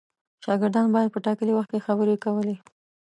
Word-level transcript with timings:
شاګردان 0.43 0.87
باید 0.95 1.09
په 1.13 1.19
ټاکلي 1.25 1.53
وخت 1.55 1.69
کې 1.73 1.85
خبرې 1.85 2.15
کولې. 2.23 2.55